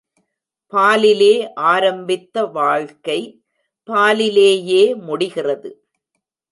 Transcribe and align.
பாலிலே 0.73 1.53
ஆரம்பித்த 1.53 2.45
வாழ்க்கை, 2.45 3.19
பாலிலேயே 3.83 4.95
முடிகிறது. 4.95 5.71